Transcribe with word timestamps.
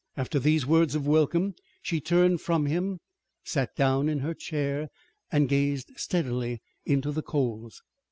After 0.17 0.39
these 0.39 0.65
words 0.65 0.95
of 0.95 1.05
welcome 1.05 1.53
she 1.83 2.01
turned 2.01 2.41
from 2.41 2.65
him, 2.65 3.01
sat 3.43 3.75
down 3.75 4.09
in 4.09 4.17
her 4.21 4.33
chair 4.33 4.87
and 5.31 5.47
gazed 5.47 5.91
steadily 5.95 6.59
into 6.87 7.11
the 7.11 7.21
coals. 7.21 7.83